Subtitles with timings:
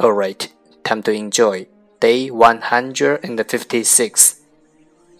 [0.00, 0.52] Alright,
[0.84, 1.66] time to enjoy.
[1.98, 4.36] Day 156.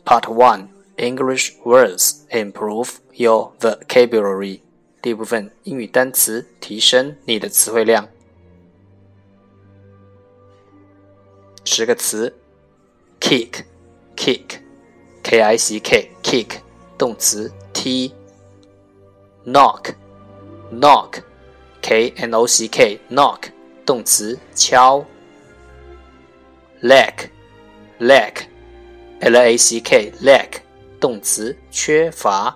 [0.05, 4.61] Part 1 English words improve your vocabulary.
[5.03, 8.09] 第一部分英语单词提升你的词汇量。
[11.65, 12.33] 十个词
[13.21, 15.81] ：kick，kick，k i c
[19.45, 19.93] knock,
[20.73, 21.21] knock,
[22.31, 23.58] o c k，knock。
[23.89, 25.03] 动词敲
[26.83, 30.58] ，lack，lack，l a c k，lack，
[31.00, 32.55] 动词缺乏。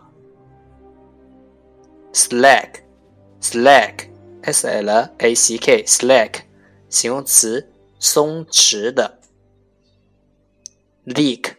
[2.13, 3.59] slack，slack，s
[4.83, 6.43] l a c k，slack，
[6.91, 7.67] 形容词
[7.99, 9.19] 松弛的。
[11.05, 11.57] l e a k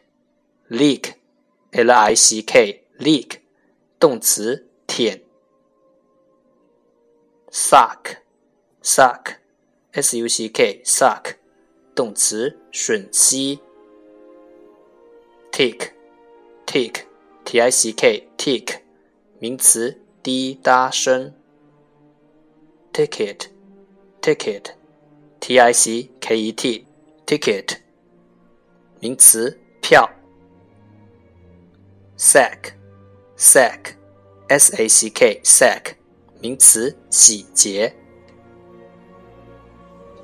[0.67, 1.15] l e a k
[1.83, 3.39] l i c k l e a k
[3.99, 5.19] 动词舔。
[7.51, 9.41] suck，suck。
[10.01, 11.35] suck suck，
[11.95, 13.59] 动词吮吸。
[15.51, 15.91] tick
[16.65, 17.03] tick
[17.45, 18.79] t i c k tick，
[19.39, 21.31] 名词滴答声。
[22.91, 23.47] ticket
[24.21, 24.65] ticket
[25.39, 26.85] t i c k e t
[27.27, 27.77] ticket，
[28.99, 30.09] 名词票。
[32.17, 32.73] sack
[33.37, 33.93] sack
[34.47, 35.95] s a c k sack，
[36.41, 37.95] 名词洗劫。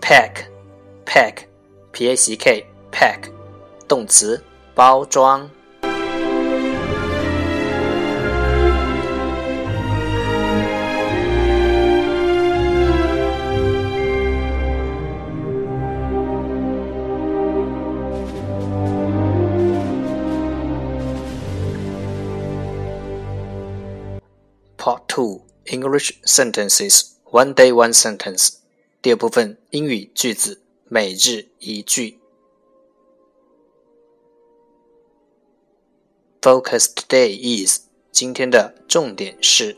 [0.02, 0.48] Pack,
[1.06, 1.48] pack.
[2.00, 2.64] a
[24.78, 28.56] Part 2 English Sentences One Day One Sentence
[29.02, 32.20] 第二部分英语句子每日一句。
[36.42, 37.80] Focus today is
[38.12, 39.78] 今天的重点是。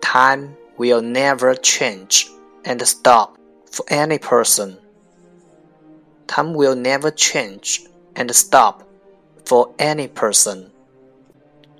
[0.00, 2.28] Time will never change
[2.62, 3.30] and stop
[3.68, 4.76] for any person.
[6.28, 7.80] Time will never change
[8.14, 8.82] and stop
[9.44, 10.68] for any person.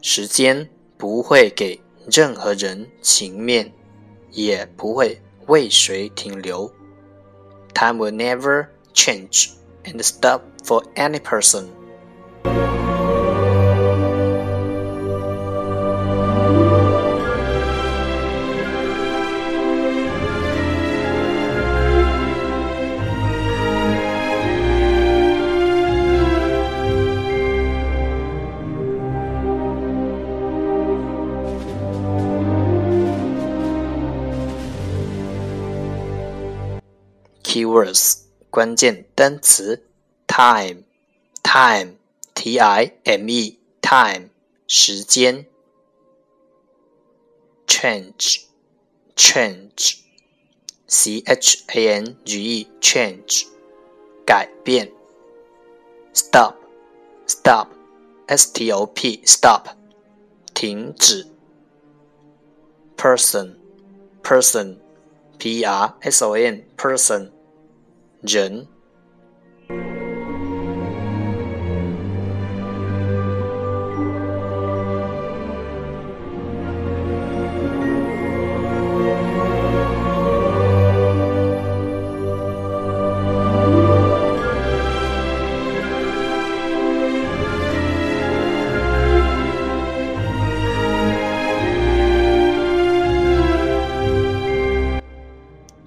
[0.03, 3.73] 时间不会给任何人情面。
[4.35, 6.71] 也不会为谁停留。
[7.73, 9.53] Time will never change
[9.85, 11.69] and stop for any person.
[37.55, 38.19] Keywords
[38.51, 39.87] 关键单词
[40.29, 40.77] c h a n
[42.35, 42.59] g
[52.43, 53.47] e, change,
[54.27, 54.91] 改变,
[56.13, 56.57] stop,
[57.29, 57.69] stop,
[58.27, 59.69] s t o p, stop,
[60.55, 61.25] 停止,
[62.97, 63.55] person,
[64.25, 64.77] person,
[65.39, 67.34] p e r s o n, p r s o n person
[68.27, 68.67] 人，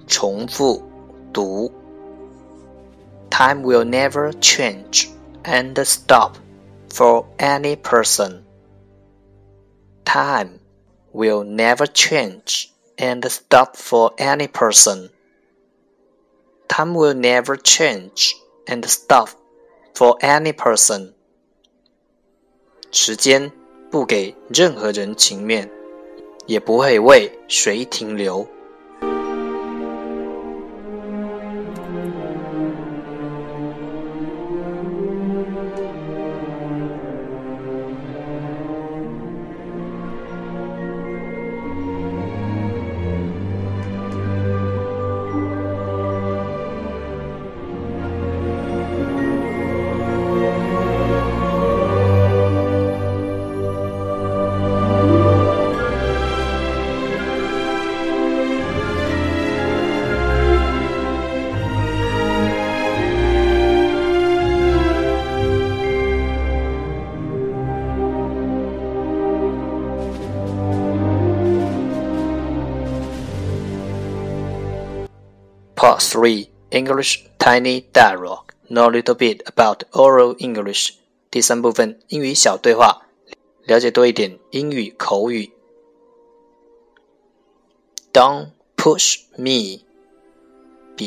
[0.06, 0.80] 重复
[1.32, 1.68] 读。
[3.38, 5.10] Time will never change
[5.44, 6.36] and stop
[6.92, 8.42] for any person.
[10.04, 10.58] Time
[11.12, 15.08] will never change and stop for any person.
[16.66, 18.34] Time will never change
[18.66, 19.28] and stop
[19.94, 21.14] for any person.
[22.90, 23.52] 时间
[23.88, 25.70] 不给任何人情面，
[26.46, 28.44] 也不会为谁停留。
[75.88, 80.92] Part 3 English Tiny Dialogue Know a little bit about oral English
[81.30, 83.06] 第三部分英语小对话，
[83.64, 85.50] 了解多一点英语口语。
[88.12, 89.86] Don't push me.
[90.98, 91.04] do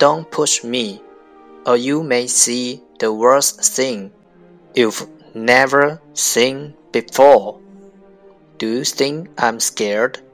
[0.00, 1.00] not push me,
[1.64, 4.10] or you may see the worst thing
[4.74, 7.58] you've never seen before.
[8.58, 10.24] Do you think I'm scared?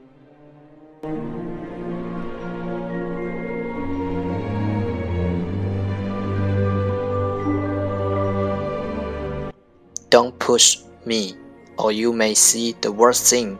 [10.10, 11.34] Don't push me,
[11.76, 13.58] or you may see the worst thing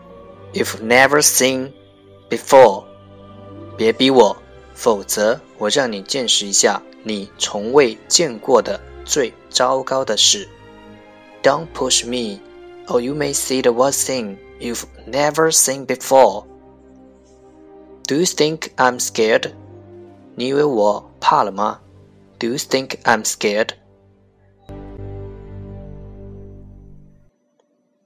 [0.53, 1.73] you've never seen
[2.31, 2.85] before.
[3.77, 4.37] 别逼我，
[4.73, 10.47] 否则我让你见识一下你从未见过的最糟糕的事。
[11.43, 12.39] Don't push me,
[12.87, 16.45] or you may see the worst thing you've never seen before.
[18.13, 19.55] Do you think I'm scared?
[20.37, 21.81] 你以为我怕了吗
[22.39, 23.71] ？Do you think I'm scared?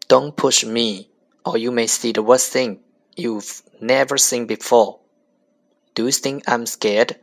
[0.06, 1.08] do not push me,
[1.42, 2.78] or you may see the worst thing
[3.16, 3.50] you've
[3.80, 5.00] never seen before.
[5.96, 7.16] Do you think I'm scared?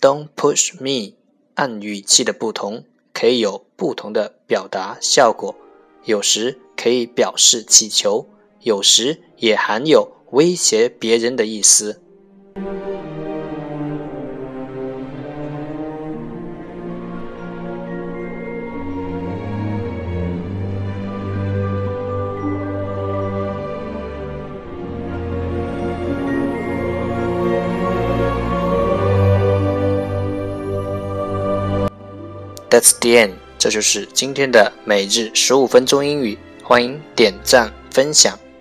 [0.00, 1.16] Don't push me.
[1.56, 5.54] 按语气的不同，可以有不同的表达效果，
[6.04, 8.26] 有时可以表示祈求。
[8.62, 11.98] 有时也含有威胁别人的意思。
[32.68, 33.32] That's the end。
[33.58, 36.38] 这就是今天的每日十五分钟英语。
[36.62, 38.38] 欢迎点赞分享。